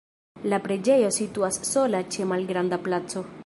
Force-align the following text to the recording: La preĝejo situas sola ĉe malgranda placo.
La 0.53 0.59
preĝejo 0.63 1.11
situas 1.19 1.61
sola 1.73 2.03
ĉe 2.17 2.29
malgranda 2.33 2.85
placo. 2.89 3.27